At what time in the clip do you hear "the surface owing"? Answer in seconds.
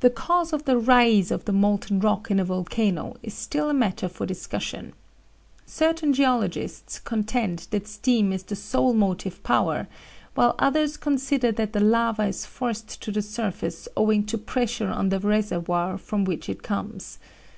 13.12-14.24